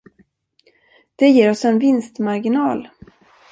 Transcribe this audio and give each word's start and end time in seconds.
Det 1.15 1.29
ger 1.29 1.51
oss 1.51 1.65
en 1.65 1.79
vinstmarginal! 1.79 2.89